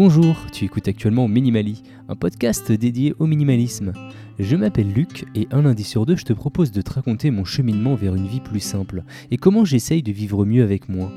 Bonjour, 0.00 0.36
tu 0.52 0.64
écoutes 0.64 0.86
actuellement 0.86 1.26
Minimali, 1.26 1.82
un 2.08 2.14
podcast 2.14 2.70
dédié 2.70 3.16
au 3.18 3.26
minimalisme. 3.26 3.92
Je 4.38 4.54
m'appelle 4.54 4.92
Luc 4.92 5.24
et 5.34 5.48
un 5.50 5.62
lundi 5.62 5.82
sur 5.82 6.06
deux, 6.06 6.14
je 6.14 6.24
te 6.24 6.32
propose 6.32 6.70
de 6.70 6.82
te 6.82 6.92
raconter 6.92 7.32
mon 7.32 7.44
cheminement 7.44 7.96
vers 7.96 8.14
une 8.14 8.28
vie 8.28 8.38
plus 8.38 8.60
simple 8.60 9.02
et 9.32 9.38
comment 9.38 9.64
j'essaye 9.64 10.04
de 10.04 10.12
vivre 10.12 10.44
mieux 10.44 10.62
avec 10.62 10.88
moi. 10.88 11.10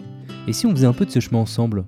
Et 0.47 0.53
si 0.53 0.65
on 0.65 0.71
faisait 0.71 0.87
un 0.87 0.93
peu 0.93 1.05
de 1.05 1.11
ce 1.11 1.19
chemin 1.19 1.41
ensemble? 1.41 1.85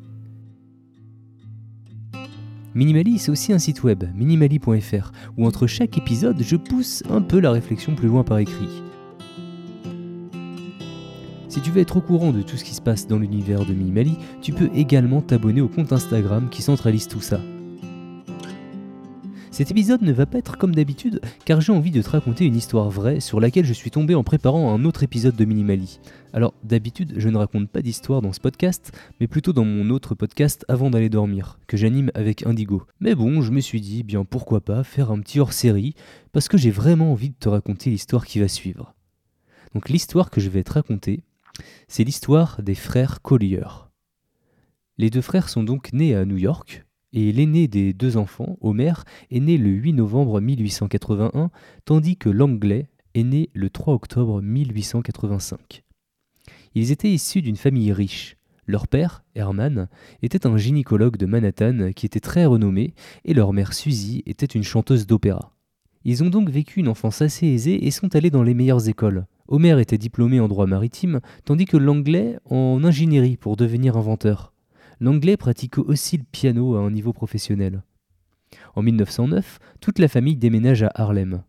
Minimali, 2.75 3.17
c'est 3.17 3.31
aussi 3.31 3.53
un 3.53 3.59
site 3.59 3.81
web, 3.81 4.03
minimali.fr, 4.13 5.11
où 5.35 5.47
entre 5.47 5.65
chaque 5.65 5.97
épisode, 5.97 6.43
je 6.43 6.55
pousse 6.55 7.01
un 7.09 7.23
peu 7.23 7.39
la 7.39 7.49
réflexion 7.49 7.95
plus 7.95 8.07
loin 8.07 8.23
par 8.23 8.37
écrit. 8.37 8.83
Si 11.53 11.61
tu 11.61 11.69
veux 11.69 11.81
être 11.81 11.97
au 11.97 12.01
courant 12.01 12.31
de 12.31 12.41
tout 12.41 12.57
ce 12.57 12.63
qui 12.63 12.73
se 12.73 12.81
passe 12.81 13.05
dans 13.05 13.19
l'univers 13.19 13.63
de 13.63 13.73
Minimali, 13.73 14.17
tu 14.41 14.53
peux 14.53 14.71
également 14.73 15.21
t'abonner 15.21 15.61
au 15.61 15.67
compte 15.67 15.93
Instagram 15.93 16.49
qui 16.49 16.63
centralise 16.63 17.07
tout 17.07 17.21
ça. 17.21 17.39
Cet 19.51 19.69
épisode 19.69 20.01
ne 20.01 20.11
va 20.11 20.25
pas 20.25 20.39
être 20.39 20.57
comme 20.57 20.73
d'habitude 20.73 21.21
car 21.45 21.61
j'ai 21.61 21.71
envie 21.71 21.91
de 21.91 22.01
te 22.01 22.09
raconter 22.09 22.45
une 22.45 22.55
histoire 22.55 22.89
vraie 22.89 23.19
sur 23.19 23.39
laquelle 23.39 23.67
je 23.67 23.73
suis 23.73 23.91
tombé 23.91 24.15
en 24.15 24.23
préparant 24.23 24.73
un 24.73 24.83
autre 24.83 25.03
épisode 25.03 25.35
de 25.35 25.45
Minimali. 25.45 25.99
Alors 26.33 26.55
d'habitude 26.63 27.13
je 27.17 27.29
ne 27.29 27.37
raconte 27.37 27.69
pas 27.69 27.83
d'histoire 27.83 28.23
dans 28.23 28.33
ce 28.33 28.39
podcast, 28.39 28.91
mais 29.19 29.27
plutôt 29.27 29.53
dans 29.53 29.63
mon 29.63 29.91
autre 29.91 30.15
podcast 30.15 30.65
avant 30.69 30.89
d'aller 30.89 31.09
dormir, 31.09 31.59
que 31.67 31.77
j'anime 31.77 32.09
avec 32.15 32.47
Indigo. 32.47 32.81
Mais 32.99 33.13
bon, 33.13 33.43
je 33.43 33.51
me 33.51 33.61
suis 33.61 33.79
dit, 33.79 34.01
bien 34.01 34.25
pourquoi 34.25 34.61
pas 34.61 34.83
faire 34.83 35.11
un 35.11 35.19
petit 35.19 35.39
hors-série, 35.39 35.93
parce 36.31 36.47
que 36.47 36.57
j'ai 36.57 36.71
vraiment 36.71 37.11
envie 37.11 37.29
de 37.29 37.37
te 37.39 37.47
raconter 37.47 37.91
l'histoire 37.91 38.25
qui 38.25 38.39
va 38.39 38.47
suivre. 38.47 38.95
Donc 39.75 39.89
l'histoire 39.89 40.31
que 40.31 40.41
je 40.41 40.49
vais 40.49 40.63
te 40.63 40.73
raconter, 40.73 41.23
c'est 41.87 42.03
l'histoire 42.03 42.61
des 42.61 42.75
frères 42.75 43.21
Collier. 43.21 43.65
Les 44.97 45.09
deux 45.09 45.21
frères 45.21 45.49
sont 45.49 45.63
donc 45.63 45.93
nés 45.93 46.15
à 46.15 46.25
New 46.25 46.37
York, 46.37 46.85
et 47.13 47.31
l'aîné 47.31 47.67
des 47.67 47.93
deux 47.93 48.17
enfants, 48.17 48.57
Homer, 48.61 48.93
est 49.29 49.39
né 49.39 49.57
le 49.57 49.69
8 49.69 49.93
novembre 49.93 50.41
1881, 50.41 51.51
tandis 51.85 52.17
que 52.17 52.29
l'anglais 52.29 52.89
est 53.13 53.23
né 53.23 53.49
le 53.53 53.69
3 53.69 53.93
octobre 53.93 54.41
1885. 54.41 55.83
Ils 56.75 56.91
étaient 56.91 57.11
issus 57.11 57.41
d'une 57.41 57.55
famille 57.55 57.93
riche. 57.93 58.37
Leur 58.65 58.87
père, 58.87 59.23
Herman, 59.35 59.89
était 60.21 60.47
un 60.47 60.57
gynécologue 60.57 61.17
de 61.17 61.25
Manhattan 61.25 61.91
qui 61.95 62.05
était 62.05 62.19
très 62.19 62.45
renommé, 62.45 62.93
et 63.25 63.33
leur 63.33 63.53
mère 63.53 63.73
Suzy 63.73 64.23
était 64.25 64.45
une 64.45 64.63
chanteuse 64.63 65.05
d'opéra. 65.05 65.53
Ils 66.05 66.23
ont 66.23 66.29
donc 66.29 66.49
vécu 66.49 66.79
une 66.79 66.87
enfance 66.87 67.21
assez 67.21 67.47
aisée 67.47 67.85
et 67.85 67.91
sont 67.91 68.15
allés 68.15 68.31
dans 68.31 68.43
les 68.43 68.53
meilleures 68.53 68.89
écoles. 68.89 69.25
Homer 69.47 69.79
était 69.81 69.97
diplômé 69.97 70.39
en 70.39 70.47
droit 70.47 70.67
maritime, 70.67 71.19
tandis 71.43 71.65
que 71.65 71.77
l'anglais 71.77 72.37
en 72.45 72.83
ingénierie 72.83 73.37
pour 73.37 73.57
devenir 73.57 73.97
inventeur. 73.97 74.53
L'anglais 74.99 75.37
pratique 75.37 75.77
aussi 75.77 76.17
le 76.17 76.23
piano 76.23 76.75
à 76.75 76.79
un 76.79 76.91
niveau 76.91 77.11
professionnel. 77.11 77.83
En 78.75 78.81
1909, 78.81 79.59
toute 79.81 79.99
la 79.99 80.07
famille 80.07 80.37
déménage 80.37 80.83
à 80.83 80.91
Harlem. 80.95 81.43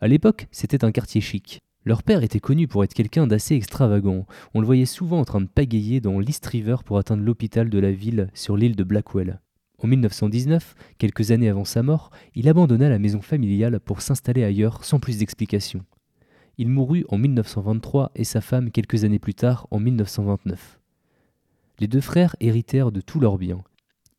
À 0.00 0.08
l'époque, 0.08 0.48
c'était 0.50 0.84
un 0.84 0.92
quartier 0.92 1.20
chic. 1.20 1.60
Leur 1.84 2.02
père 2.02 2.24
était 2.24 2.40
connu 2.40 2.66
pour 2.66 2.82
être 2.82 2.94
quelqu'un 2.94 3.28
d'assez 3.28 3.54
extravagant. 3.54 4.26
On 4.54 4.60
le 4.60 4.66
voyait 4.66 4.86
souvent 4.86 5.20
en 5.20 5.24
train 5.24 5.40
de 5.40 5.46
pagayer 5.46 6.00
dans 6.00 6.18
l'East 6.18 6.44
River 6.46 6.76
pour 6.84 6.98
atteindre 6.98 7.22
l'hôpital 7.22 7.70
de 7.70 7.78
la 7.78 7.92
ville 7.92 8.28
sur 8.34 8.56
l'île 8.56 8.74
de 8.74 8.82
Blackwell. 8.82 9.40
En 9.78 9.86
1919, 9.86 10.74
quelques 10.98 11.30
années 11.30 11.48
avant 11.48 11.64
sa 11.64 11.84
mort, 11.84 12.10
il 12.34 12.48
abandonna 12.48 12.88
la 12.88 12.98
maison 12.98 13.20
familiale 13.20 13.78
pour 13.78 14.00
s'installer 14.00 14.42
ailleurs 14.42 14.84
sans 14.84 14.98
plus 14.98 15.18
d'explications. 15.18 15.84
Il 16.58 16.68
mourut 16.68 17.04
en 17.08 17.18
1923 17.18 18.12
et 18.14 18.24
sa 18.24 18.40
femme 18.40 18.70
quelques 18.70 19.04
années 19.04 19.18
plus 19.18 19.34
tard 19.34 19.66
en 19.70 19.78
1929. 19.78 20.80
Les 21.80 21.86
deux 21.86 22.00
frères 22.00 22.34
héritèrent 22.40 22.92
de 22.92 23.02
tous 23.02 23.20
leurs 23.20 23.36
biens, 23.36 23.62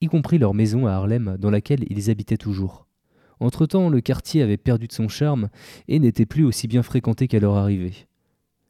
y 0.02 0.06
compris 0.06 0.38
leur 0.38 0.54
maison 0.54 0.86
à 0.86 0.92
Harlem 0.92 1.38
dans 1.40 1.50
laquelle 1.50 1.84
ils 1.90 2.12
habitaient 2.12 2.38
toujours. 2.38 2.86
Entre-temps, 3.40 3.90
le 3.90 4.02
quartier 4.02 4.44
avait 4.44 4.58
perdu 4.58 4.88
de 4.88 4.94
son 4.94 5.08
charme 5.08 5.50
et 5.88 5.98
n'était 5.98 6.28
plus 6.28 6.44
aussi 6.44 6.68
bien 6.68 6.84
fréquenté 6.84 7.28
qu'à 7.28 7.40
leur 7.40 7.56
arrivée. 7.56 8.08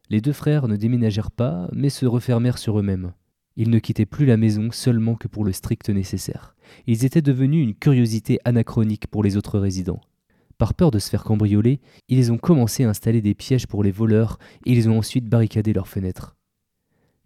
Les 0.09 0.22
deux 0.22 0.33
frères 0.33 0.69
ne 0.69 0.77
déménagèrent 0.77 1.31
pas, 1.31 1.69
mais 1.73 1.89
se 1.89 2.06
refermèrent 2.06 2.57
sur 2.57 2.79
eux-mêmes. 2.79 3.11
Ils 3.57 3.69
ne 3.69 3.79
quittaient 3.79 4.06
plus 4.06 4.25
la 4.25 4.38
maison 4.38 4.72
seulement 4.72 5.16
que 5.16 5.27
pour 5.27 5.44
le 5.44 5.51
strict 5.51 5.89
nécessaire. 5.89 6.56
Ils 6.85 7.03
étaient 7.03 7.22
devenus 7.22 7.63
une 7.63 7.75
curiosité 7.75 8.39
anachronique 8.45 9.07
pour 9.07 9.23
les 9.23 9.35
autres 9.35 9.59
résidents. 9.59 10.01
Par 10.57 10.73
peur 10.73 10.91
de 10.91 11.00
se 11.00 11.09
faire 11.09 11.23
cambrioler, 11.23 11.79
ils 12.09 12.31
ont 12.31 12.38
commencé 12.38 12.84
à 12.84 12.90
installer 12.90 13.22
des 13.22 13.35
pièges 13.35 13.68
pour 13.68 13.84
les 13.84 13.91
voleurs 13.91 14.40
et 14.66 14.72
ils 14.72 14.90
ont 14.90 14.97
ensuite 14.97 15.25
barricadé 15.25 15.73
leurs 15.73 15.88
fenêtres. 15.88 16.35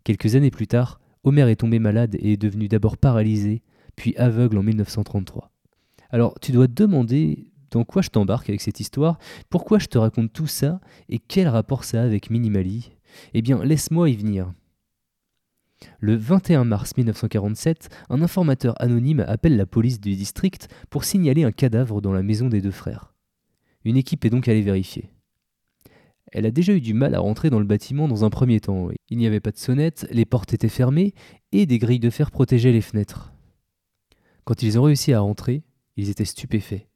Quelques 0.04 0.36
années 0.36 0.52
plus 0.52 0.68
tard, 0.68 1.00
Homer 1.24 1.50
est 1.50 1.58
tombé 1.58 1.80
malade 1.80 2.16
et 2.16 2.34
est 2.34 2.38
devenu 2.38 2.68
d'abord 2.68 2.98
paralysé, 2.98 3.62
puis 3.96 4.16
aveugle 4.18 4.58
en 4.58 4.64
1933. 4.64 5.52
Alors 6.10 6.38
tu 6.42 6.52
dois 6.52 6.68
te 6.68 6.74
demander 6.74 7.48
dans 7.72 7.86
quoi 7.86 8.02
je 8.02 8.10
t'embarque 8.10 8.50
avec 8.50 8.62
cette 8.62 8.80
histoire, 8.80 9.18
pourquoi 9.50 9.80
je 9.80 9.88
te 9.88 9.98
raconte 9.98 10.34
tout 10.34 10.48
ça 10.48 10.82
et 11.08 11.20
quel 11.20 11.48
rapport 11.48 11.86
ça 11.86 12.02
a 12.02 12.06
avec 12.06 12.30
Minimali? 12.30 12.92
Eh 13.34 13.42
bien, 13.42 13.64
laisse-moi 13.64 14.10
y 14.10 14.16
venir. 14.16 14.54
Le 16.00 16.16
21 16.16 16.66
mars 16.66 16.96
1947, 16.98 17.90
un 18.10 18.22
informateur 18.22 18.80
anonyme 18.82 19.24
appelle 19.28 19.58
la 19.58 19.66
police 19.66 20.00
du 20.00 20.16
district 20.16 20.68
pour 20.90 21.06
signaler 21.06 21.44
un 21.44 21.52
cadavre 21.52 22.02
dans 22.02 22.14
la 22.14 22.24
maison 22.24 22.50
des 22.50 22.62
deux 22.62 22.72
frères. 22.72 23.11
Une 23.84 23.98
équipe 23.98 24.26
est 24.26 24.30
donc 24.30 24.48
allée 24.48 24.62
vérifier. 24.62 25.10
Elle 26.32 26.46
a 26.46 26.52
déjà 26.52 26.74
eu 26.74 26.82
du 26.82 26.94
mal 26.94 27.14
à 27.14 27.20
rentrer 27.20 27.50
dans 27.50 27.60
le 27.60 27.66
bâtiment 27.66 28.08
dans 28.08 28.24
un 28.24 28.30
premier 28.30 28.60
temps. 28.60 28.90
Il 29.10 29.18
n'y 29.18 29.28
avait 29.28 29.42
pas 29.42 29.52
de 29.52 29.58
sonnette, 29.58 30.08
les 30.12 30.26
portes 30.26 30.54
étaient 30.54 30.70
fermées 30.70 31.14
et 31.52 31.66
des 31.66 31.78
grilles 31.78 32.00
de 32.00 32.10
fer 32.10 32.32
protégeaient 32.32 32.72
les 32.72 32.82
fenêtres. 32.82 33.34
Quand 34.46 34.64
ils 34.64 34.80
ont 34.80 34.84
réussi 34.84 35.14
à 35.14 35.20
rentrer, 35.20 35.64
ils 35.98 36.10
étaient 36.10 36.26
stupéfaits. 36.26 36.88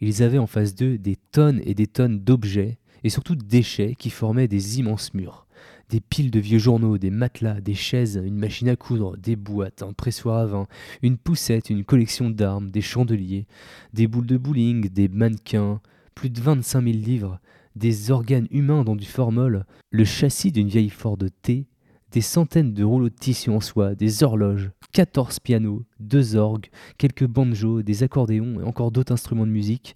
Ils 0.00 0.22
avaient 0.22 0.38
en 0.38 0.46
face 0.46 0.74
d'eux 0.74 0.98
des 0.98 1.16
tonnes 1.16 1.62
et 1.64 1.74
des 1.74 1.86
tonnes 1.86 2.20
d'objets 2.20 2.78
et 3.02 3.08
surtout 3.08 3.34
de 3.34 3.44
déchets 3.44 3.94
qui 3.94 4.10
formaient 4.10 4.48
des 4.48 4.78
immenses 4.78 5.14
murs. 5.14 5.46
Des 5.88 6.00
piles 6.00 6.30
de 6.30 6.40
vieux 6.40 6.58
journaux, 6.58 6.98
des 6.98 7.10
matelas, 7.10 7.60
des 7.60 7.74
chaises, 7.74 8.20
une 8.22 8.36
machine 8.36 8.68
à 8.68 8.76
coudre, 8.76 9.16
des 9.16 9.36
boîtes, 9.36 9.82
un 9.82 9.92
pressoir 9.92 10.38
à 10.38 10.46
vin, 10.46 10.66
une 11.02 11.16
poussette, 11.16 11.70
une 11.70 11.84
collection 11.84 12.28
d'armes, 12.28 12.70
des 12.70 12.82
chandeliers, 12.82 13.46
des 13.94 14.06
boules 14.06 14.26
de 14.26 14.36
bowling, 14.36 14.88
des 14.90 15.08
mannequins, 15.08 15.80
plus 16.16 16.30
de 16.30 16.40
25 16.40 16.82
000 16.82 16.96
livres, 16.96 17.38
des 17.76 18.10
organes 18.10 18.48
humains 18.50 18.82
dans 18.82 18.96
du 18.96 19.06
formol, 19.06 19.66
le 19.90 20.04
châssis 20.04 20.50
d'une 20.50 20.66
vieille 20.66 20.88
Ford 20.88 21.18
T, 21.42 21.66
des 22.10 22.20
centaines 22.22 22.72
de 22.72 22.82
rouleaux 22.82 23.10
de 23.10 23.14
tissu 23.14 23.50
en 23.50 23.60
soie, 23.60 23.94
des 23.94 24.24
horloges, 24.24 24.70
14 24.92 25.38
pianos, 25.40 25.84
deux 26.00 26.34
orgues, 26.34 26.66
quelques 26.96 27.26
banjos, 27.26 27.82
des 27.82 28.02
accordéons 28.02 28.60
et 28.60 28.64
encore 28.64 28.90
d'autres 28.90 29.12
instruments 29.12 29.46
de 29.46 29.52
musique, 29.52 29.94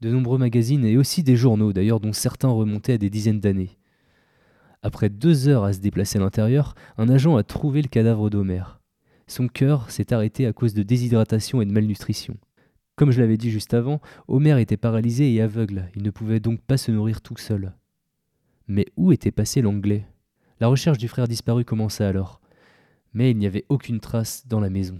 de 0.00 0.10
nombreux 0.10 0.38
magazines 0.38 0.86
et 0.86 0.96
aussi 0.96 1.22
des 1.22 1.36
journaux 1.36 1.74
d'ailleurs 1.74 2.00
dont 2.00 2.14
certains 2.14 2.48
remontaient 2.48 2.94
à 2.94 2.98
des 2.98 3.10
dizaines 3.10 3.40
d'années. 3.40 3.78
Après 4.82 5.10
deux 5.10 5.48
heures 5.48 5.64
à 5.64 5.74
se 5.74 5.80
déplacer 5.80 6.18
à 6.18 6.22
l'intérieur, 6.22 6.74
un 6.96 7.10
agent 7.10 7.36
a 7.36 7.42
trouvé 7.42 7.82
le 7.82 7.88
cadavre 7.88 8.30
d'Homer. 8.30 8.62
Son 9.26 9.48
cœur 9.48 9.90
s'est 9.90 10.14
arrêté 10.14 10.46
à 10.46 10.54
cause 10.54 10.72
de 10.72 10.82
déshydratation 10.82 11.60
et 11.60 11.66
de 11.66 11.72
malnutrition. 11.72 12.38
Comme 12.98 13.12
je 13.12 13.20
l'avais 13.20 13.36
dit 13.36 13.52
juste 13.52 13.74
avant, 13.74 14.00
Homer 14.26 14.60
était 14.60 14.76
paralysé 14.76 15.32
et 15.32 15.40
aveugle, 15.40 15.88
il 15.94 16.02
ne 16.02 16.10
pouvait 16.10 16.40
donc 16.40 16.60
pas 16.60 16.76
se 16.76 16.90
nourrir 16.90 17.20
tout 17.20 17.36
seul. 17.36 17.72
Mais 18.66 18.86
où 18.96 19.12
était 19.12 19.30
passé 19.30 19.62
l'anglais? 19.62 20.04
La 20.58 20.66
recherche 20.66 20.98
du 20.98 21.06
frère 21.06 21.28
disparu 21.28 21.64
commença 21.64 22.08
alors. 22.08 22.40
Mais 23.14 23.30
il 23.30 23.38
n'y 23.38 23.46
avait 23.46 23.64
aucune 23.68 24.00
trace 24.00 24.48
dans 24.48 24.58
la 24.58 24.68
maison. 24.68 24.98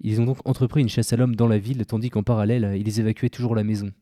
Ils 0.00 0.20
ont 0.20 0.24
donc 0.24 0.38
entrepris 0.44 0.80
une 0.80 0.88
chasse 0.88 1.12
à 1.12 1.16
l'homme 1.16 1.36
dans 1.36 1.46
la 1.46 1.58
ville, 1.58 1.86
tandis 1.86 2.10
qu'en 2.10 2.24
parallèle, 2.24 2.76
ils 2.76 2.98
évacuaient 2.98 3.28
toujours 3.28 3.54
la 3.54 3.62
maison. 3.62 3.92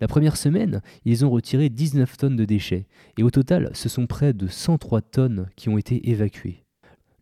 La 0.00 0.06
première 0.06 0.36
semaine, 0.36 0.80
ils 1.04 1.24
ont 1.24 1.30
retiré 1.30 1.68
19 1.68 2.18
tonnes 2.18 2.36
de 2.36 2.44
déchets, 2.44 2.86
et 3.16 3.24
au 3.24 3.32
total, 3.32 3.70
ce 3.74 3.88
sont 3.88 4.06
près 4.06 4.32
de 4.32 4.46
103 4.46 5.00
tonnes 5.00 5.48
qui 5.56 5.70
ont 5.70 5.76
été 5.76 6.08
évacuées. 6.08 6.62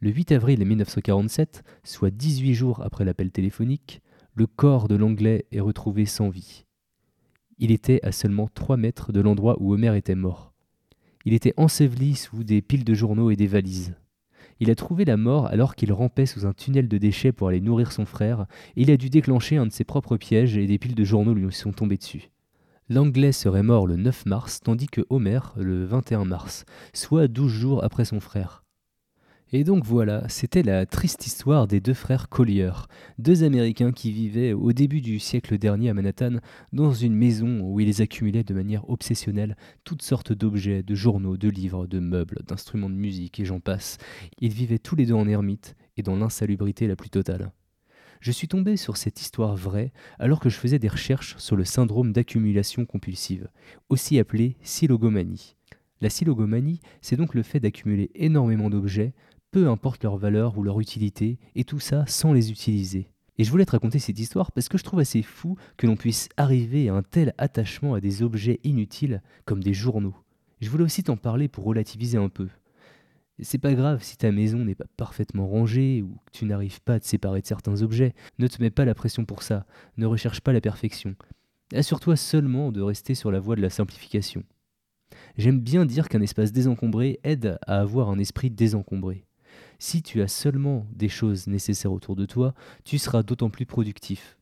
Le 0.00 0.10
8 0.10 0.32
avril 0.32 0.62
1947, 0.62 1.64
soit 1.84 2.10
18 2.10 2.52
jours 2.52 2.82
après 2.82 3.06
l'appel 3.06 3.30
téléphonique, 3.30 4.02
le 4.36 4.46
corps 4.46 4.86
de 4.86 4.96
l'Anglais 4.96 5.46
est 5.50 5.60
retrouvé 5.60 6.04
sans 6.04 6.28
vie. 6.28 6.66
Il 7.58 7.72
était 7.72 8.04
à 8.04 8.12
seulement 8.12 8.48
trois 8.52 8.76
mètres 8.76 9.10
de 9.10 9.22
l'endroit 9.22 9.56
où 9.60 9.72
Homer 9.72 9.96
était 9.96 10.14
mort. 10.14 10.52
Il 11.24 11.32
était 11.32 11.54
enseveli 11.56 12.14
sous 12.14 12.44
des 12.44 12.60
piles 12.60 12.84
de 12.84 12.92
journaux 12.92 13.30
et 13.30 13.36
des 13.36 13.46
valises. 13.46 13.94
Il 14.60 14.70
a 14.70 14.74
trouvé 14.74 15.06
la 15.06 15.16
mort 15.16 15.46
alors 15.46 15.74
qu'il 15.74 15.90
rampait 15.90 16.26
sous 16.26 16.44
un 16.44 16.52
tunnel 16.52 16.86
de 16.86 16.98
déchets 16.98 17.32
pour 17.32 17.48
aller 17.48 17.62
nourrir 17.62 17.92
son 17.92 18.04
frère, 18.04 18.44
et 18.76 18.82
il 18.82 18.90
a 18.90 18.98
dû 18.98 19.08
déclencher 19.08 19.56
un 19.56 19.64
de 19.64 19.72
ses 19.72 19.84
propres 19.84 20.18
pièges 20.18 20.58
et 20.58 20.66
des 20.66 20.78
piles 20.78 20.94
de 20.94 21.04
journaux 21.04 21.32
lui 21.32 21.50
sont 21.50 21.72
tombées 21.72 21.96
dessus. 21.96 22.30
L'Anglais 22.90 23.32
serait 23.32 23.62
mort 23.62 23.86
le 23.86 23.96
9 23.96 24.26
mars, 24.26 24.60
tandis 24.60 24.86
que 24.86 25.00
Homer 25.08 25.40
le 25.56 25.86
21 25.86 26.26
mars, 26.26 26.66
soit 26.92 27.26
douze 27.26 27.52
jours 27.52 27.82
après 27.82 28.04
son 28.04 28.20
frère. 28.20 28.65
Et 29.52 29.62
donc 29.62 29.84
voilà, 29.84 30.28
c'était 30.28 30.64
la 30.64 30.86
triste 30.86 31.24
histoire 31.24 31.68
des 31.68 31.80
deux 31.80 31.94
frères 31.94 32.28
Collier, 32.28 32.72
deux 33.20 33.44
Américains 33.44 33.92
qui 33.92 34.10
vivaient 34.10 34.52
au 34.52 34.72
début 34.72 35.00
du 35.00 35.20
siècle 35.20 35.56
dernier 35.56 35.88
à 35.88 35.94
Manhattan 35.94 36.38
dans 36.72 36.92
une 36.92 37.14
maison 37.14 37.60
où 37.60 37.78
ils 37.78 38.02
accumulaient 38.02 38.42
de 38.42 38.54
manière 38.54 38.90
obsessionnelle 38.90 39.56
toutes 39.84 40.02
sortes 40.02 40.32
d'objets, 40.32 40.82
de 40.82 40.94
journaux, 40.96 41.36
de 41.36 41.48
livres, 41.48 41.86
de 41.86 42.00
meubles, 42.00 42.40
d'instruments 42.44 42.90
de 42.90 42.96
musique 42.96 43.38
et 43.38 43.44
j'en 43.44 43.60
passe. 43.60 43.98
Ils 44.40 44.52
vivaient 44.52 44.80
tous 44.80 44.96
les 44.96 45.06
deux 45.06 45.14
en 45.14 45.28
ermite 45.28 45.76
et 45.96 46.02
dans 46.02 46.16
l'insalubrité 46.16 46.88
la 46.88 46.96
plus 46.96 47.10
totale. 47.10 47.52
Je 48.18 48.32
suis 48.32 48.48
tombé 48.48 48.76
sur 48.76 48.96
cette 48.96 49.20
histoire 49.20 49.54
vraie 49.54 49.92
alors 50.18 50.40
que 50.40 50.48
je 50.48 50.56
faisais 50.56 50.80
des 50.80 50.88
recherches 50.88 51.36
sur 51.38 51.54
le 51.54 51.64
syndrome 51.64 52.12
d'accumulation 52.12 52.84
compulsive, 52.84 53.48
aussi 53.90 54.18
appelé 54.18 54.56
silogomanie. 54.62 55.54
La 56.00 56.10
silogomanie, 56.10 56.80
c'est 57.00 57.16
donc 57.16 57.34
le 57.34 57.42
fait 57.42 57.60
d'accumuler 57.60 58.10
énormément 58.14 58.68
d'objets, 58.68 59.14
peu 59.56 59.70
importe 59.70 60.04
leur 60.04 60.18
valeur 60.18 60.58
ou 60.58 60.62
leur 60.62 60.80
utilité, 60.80 61.38
et 61.54 61.64
tout 61.64 61.80
ça 61.80 62.04
sans 62.06 62.34
les 62.34 62.50
utiliser. 62.50 63.08
Et 63.38 63.44
je 63.44 63.50
voulais 63.50 63.64
te 63.64 63.70
raconter 63.70 63.98
cette 63.98 64.18
histoire 64.18 64.52
parce 64.52 64.68
que 64.68 64.76
je 64.76 64.84
trouve 64.84 65.00
assez 65.00 65.22
fou 65.22 65.56
que 65.78 65.86
l'on 65.86 65.96
puisse 65.96 66.28
arriver 66.36 66.90
à 66.90 66.94
un 66.94 67.02
tel 67.02 67.32
attachement 67.38 67.94
à 67.94 68.02
des 68.02 68.22
objets 68.22 68.60
inutiles 68.64 69.22
comme 69.46 69.64
des 69.64 69.72
journaux. 69.72 70.14
Je 70.60 70.68
voulais 70.68 70.84
aussi 70.84 71.02
t'en 71.02 71.16
parler 71.16 71.48
pour 71.48 71.64
relativiser 71.64 72.18
un 72.18 72.28
peu. 72.28 72.48
C'est 73.38 73.56
pas 73.56 73.72
grave 73.72 74.02
si 74.02 74.18
ta 74.18 74.30
maison 74.30 74.58
n'est 74.58 74.74
pas 74.74 74.84
parfaitement 74.98 75.48
rangée 75.48 76.02
ou 76.02 76.18
que 76.26 76.32
tu 76.32 76.44
n'arrives 76.44 76.82
pas 76.82 76.96
à 76.96 77.00
te 77.00 77.06
séparer 77.06 77.40
de 77.40 77.46
certains 77.46 77.80
objets. 77.80 78.12
Ne 78.38 78.48
te 78.48 78.60
mets 78.60 78.68
pas 78.68 78.84
la 78.84 78.94
pression 78.94 79.24
pour 79.24 79.42
ça. 79.42 79.64
Ne 79.96 80.04
recherche 80.04 80.42
pas 80.42 80.52
la 80.52 80.60
perfection. 80.60 81.16
Assure-toi 81.72 82.16
seulement 82.16 82.72
de 82.72 82.82
rester 82.82 83.14
sur 83.14 83.30
la 83.30 83.40
voie 83.40 83.56
de 83.56 83.62
la 83.62 83.70
simplification. 83.70 84.44
J'aime 85.38 85.60
bien 85.60 85.86
dire 85.86 86.10
qu'un 86.10 86.20
espace 86.20 86.52
désencombré 86.52 87.20
aide 87.24 87.56
à 87.66 87.80
avoir 87.80 88.10
un 88.10 88.18
esprit 88.18 88.50
désencombré. 88.50 89.24
Si 89.78 90.02
tu 90.02 90.22
as 90.22 90.28
seulement 90.28 90.86
des 90.92 91.08
choses 91.08 91.46
nécessaires 91.46 91.92
autour 91.92 92.16
de 92.16 92.26
toi, 92.26 92.54
tu 92.84 92.98
seras 92.98 93.22
d'autant 93.22 93.50
plus 93.50 93.66
productif. 93.66 94.38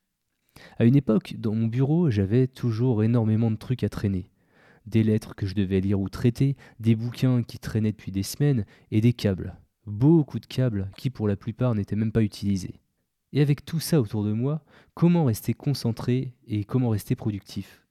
À 0.78 0.84
une 0.84 0.96
époque, 0.96 1.34
dans 1.38 1.54
mon 1.54 1.66
bureau, 1.66 2.10
j'avais 2.10 2.46
toujours 2.46 3.02
énormément 3.02 3.50
de 3.50 3.56
trucs 3.56 3.84
à 3.84 3.88
traîner 3.88 4.30
des 4.86 5.02
lettres 5.02 5.34
que 5.34 5.46
je 5.46 5.54
devais 5.54 5.80
lire 5.80 6.00
ou 6.00 6.08
traiter, 6.08 6.56
des 6.80 6.94
bouquins 6.94 7.42
qui 7.42 7.58
traînaient 7.58 7.92
depuis 7.92 8.12
des 8.12 8.22
semaines, 8.22 8.64
et 8.90 9.00
des 9.00 9.12
câbles. 9.12 9.56
Beaucoup 9.86 10.38
de 10.38 10.46
câbles 10.46 10.90
qui 10.96 11.10
pour 11.10 11.28
la 11.28 11.36
plupart 11.36 11.74
n'étaient 11.74 11.96
même 11.96 12.12
pas 12.12 12.22
utilisés. 12.22 12.80
Et 13.32 13.40
avec 13.40 13.64
tout 13.64 13.80
ça 13.80 14.00
autour 14.00 14.24
de 14.24 14.32
moi, 14.32 14.64
comment 14.94 15.24
rester 15.24 15.54
concentré 15.54 16.32
et 16.46 16.64
comment 16.64 16.90
rester 16.90 17.16
productif? 17.16 17.82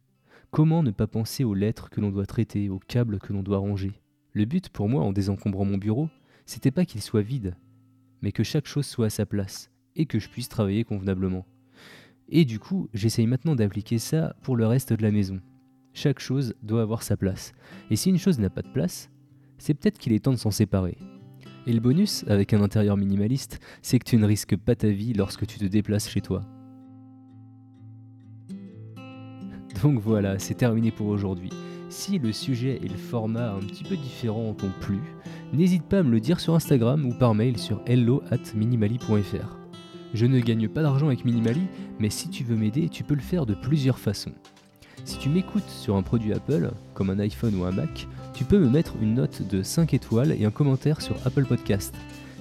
Comment 0.51 0.84
ne 0.84 0.92
pas 0.92 1.07
penser 1.07 1.44
aux 1.44 1.54
lettres 1.54 1.90
que 1.90 2.00
l'on 2.00 2.12
doit 2.12 2.25
traiter, 2.25 2.69
aux 2.69 2.80
câbles 2.80 3.19
que 3.19 3.34
l'on 3.34 3.44
doit 3.44 3.57
ranger? 3.57 3.92
Le 4.31 4.45
but 4.45 4.69
pour 4.69 4.88
moi 4.88 5.04
en 5.04 5.12
désencombrant 5.12 5.66
mon 5.66 5.78
bureau, 5.78 6.10
c'était 6.45 6.72
pas 6.72 6.86
qu'il 6.86 7.01
soit 7.01 7.22
vide, 7.22 7.56
mais 8.22 8.31
que 8.31 8.44
chaque 8.44 8.68
chose 8.68 8.86
soit 8.86 9.07
à 9.07 9.10
sa 9.10 9.25
place 9.25 9.72
et 9.95 10.06
que 10.06 10.19
je 10.19 10.30
puisse 10.30 10.50
travailler 10.50 10.84
convenablement. 10.84 11.45
Et 12.30 12.45
du 12.45 12.60
coup, 12.60 12.90
j'essaye 12.94 13.28
maintenant 13.28 13.56
d'appliquer 13.56 14.00
ça 14.00 14.36
pour 14.42 14.56
le 14.56 14.66
reste 14.66 14.94
de 14.94 15.01
la 15.01 15.12
maison. 15.12 15.40
Chaque 15.94 16.19
chose 16.19 16.56
doit 16.63 16.81
avoir 16.81 17.04
sa 17.04 17.18
place. 17.18 17.54
Et 17.90 17.95
si 17.95 18.10
une 18.10 18.18
chose 18.18 18.40
n'a 18.40 18.50
pas 18.50 18.62
de 18.62 18.72
place, 18.72 19.10
c'est 19.57 19.74
peut-être 19.74 20.00
qu'il 20.00 20.13
est 20.13 20.24
temps 20.24 20.31
de 20.31 20.38
s'en 20.38 20.51
séparer. 20.51 20.98
Et 21.66 21.74
le 21.74 21.80
bonus, 21.80 22.25
avec 22.28 22.54
un 22.54 22.62
intérieur 22.62 22.98
minimaliste, 22.98 23.60
c'est 23.81 24.00
que 24.00 24.10
tu 24.10 24.18
ne 24.18 24.25
risques 24.25 24.57
pas 24.57 24.75
ta 24.75 24.90
vie 24.90 25.13
lorsque 25.13 25.45
tu 25.45 25.60
te 25.60 25.66
déplaces 25.66 26.10
chez 26.10 26.22
toi. 26.22 26.42
Donc 29.81 30.00
voilà, 30.00 30.40
c'est 30.40 30.56
terminé 30.56 30.92
pour 30.92 31.07
aujourd'hui. 31.07 31.51
Si 31.90 32.18
le 32.18 32.31
sujet 32.31 32.80
et 32.81 32.88
le 32.88 32.98
format 32.98 33.51
un 33.51 33.60
petit 33.60 33.84
peu 33.84 33.95
différents 33.95 34.54
t'ont 34.54 34.72
plu, 34.81 35.00
n'hésite 35.53 35.83
pas 35.83 36.00
à 36.00 36.03
me 36.03 36.11
le 36.11 36.19
dire 36.19 36.39
sur 36.39 36.55
Instagram 36.55 37.05
ou 37.05 37.13
par 37.13 37.35
mail 37.35 37.57
sur 37.57 37.81
hello 37.85 38.21
at 38.31 38.55
minimali.fr. 38.55 39.57
Je 40.13 40.25
ne 40.25 40.39
gagne 40.39 40.67
pas 40.67 40.83
d'argent 40.83 41.07
avec 41.07 41.25
Minimali, 41.25 41.63
mais 42.00 42.09
si 42.09 42.29
tu 42.29 42.44
veux 42.44 42.55
m'aider, 42.55 42.89
tu 42.89 43.03
peux 43.03 43.15
le 43.15 43.21
faire 43.21 43.45
de 43.45 43.55
plusieurs 43.55 43.97
façons. 43.97 44.33
Si 45.05 45.17
tu 45.17 45.29
m'écoutes 45.29 45.69
sur 45.69 45.95
un 45.95 46.03
produit 46.03 46.33
Apple, 46.33 46.71
comme 46.94 47.09
un 47.09 47.19
iPhone 47.19 47.55
ou 47.55 47.65
un 47.65 47.71
Mac, 47.71 48.07
tu 48.33 48.45
peux 48.45 48.59
me 48.59 48.69
mettre 48.69 48.94
une 49.01 49.15
note 49.15 49.41
de 49.47 49.63
5 49.63 49.94
étoiles 49.94 50.31
et 50.31 50.45
un 50.45 50.51
commentaire 50.51 51.01
sur 51.01 51.15
Apple 51.25 51.45
Podcast. 51.45 51.95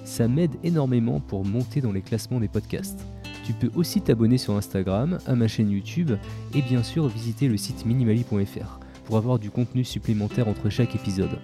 Ça 0.05 0.27
m'aide 0.27 0.55
énormément 0.63 1.19
pour 1.19 1.45
monter 1.45 1.81
dans 1.81 1.91
les 1.91 2.01
classements 2.01 2.39
des 2.39 2.47
podcasts. 2.47 3.05
Tu 3.43 3.53
peux 3.53 3.71
aussi 3.75 4.01
t'abonner 4.01 4.37
sur 4.37 4.55
Instagram, 4.55 5.17
à 5.25 5.35
ma 5.35 5.47
chaîne 5.47 5.71
YouTube 5.71 6.11
et 6.53 6.61
bien 6.61 6.83
sûr 6.83 7.07
visiter 7.07 7.47
le 7.47 7.57
site 7.57 7.85
minimali.fr 7.85 8.79
pour 9.05 9.17
avoir 9.17 9.39
du 9.39 9.49
contenu 9.49 9.83
supplémentaire 9.83 10.47
entre 10.47 10.69
chaque 10.69 10.95
épisode. 10.95 11.39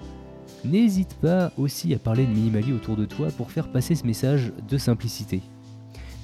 N'hésite 0.65 1.13
pas 1.21 1.51
aussi 1.57 1.93
à 1.93 1.99
parler 1.99 2.25
de 2.25 2.31
Minimali 2.31 2.73
autour 2.73 2.97
de 2.97 3.05
toi 3.05 3.29
pour 3.37 3.51
faire 3.51 3.71
passer 3.71 3.95
ce 3.95 4.05
message 4.05 4.51
de 4.67 4.77
simplicité. 4.77 5.41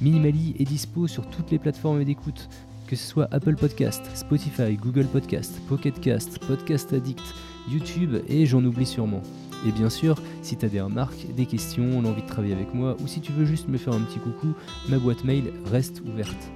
Minimali 0.02 0.56
est 0.60 0.66
dispo 0.66 1.08
sur 1.08 1.30
toutes 1.30 1.52
les 1.52 1.60
plateformes 1.60 2.04
d'écoute, 2.04 2.50
que 2.86 2.98
ce 2.98 3.08
soit 3.08 3.30
Apple 3.32 3.56
Podcast, 3.56 4.04
Spotify, 4.14 4.76
Google 4.76 5.06
Podcast, 5.06 5.54
Pocket 5.70 6.00
Cast, 6.02 6.40
Podcast 6.40 6.92
Addict, 6.92 7.24
YouTube 7.72 8.18
et 8.28 8.46
j'en 8.46 8.64
oublie 8.66 8.86
sûrement. 8.86 9.22
Et 9.66 9.72
bien 9.72 9.90
sûr, 9.90 10.22
si 10.42 10.58
tu 10.58 10.66
as 10.66 10.70
des 10.70 10.82
remarques, 10.82 11.26
des 11.36 11.46
questions, 11.46 12.02
l'envie 12.02 12.22
de 12.22 12.28
travailler 12.28 12.54
avec 12.54 12.74
moi 12.74 12.98
ou 13.02 13.08
si 13.08 13.22
tu 13.22 13.32
veux 13.32 13.46
juste 13.46 13.70
me 13.70 13.78
faire 13.78 13.94
un 13.94 14.02
petit 14.02 14.20
coucou, 14.20 14.54
ma 14.90 15.00
boîte 15.00 15.24
mail 15.24 15.46
reste 15.72 16.02
ouverte. 16.06 16.52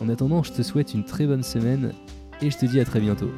En 0.00 0.08
attendant, 0.08 0.44
je 0.44 0.52
te 0.52 0.62
souhaite 0.62 0.94
une 0.94 1.04
très 1.04 1.26
bonne 1.26 1.42
semaine 1.42 1.92
et 2.40 2.50
je 2.50 2.58
te 2.58 2.66
dis 2.66 2.78
à 2.78 2.84
très 2.84 3.00
bientôt. 3.00 3.30